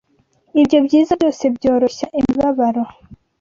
[0.61, 2.83] Ibyo byiza byose byoroshya imibabaro